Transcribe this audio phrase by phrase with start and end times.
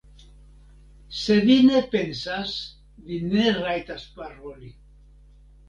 [1.17, 2.55] Se vi ne pensas,
[3.11, 4.77] vi ne rajtas paroli.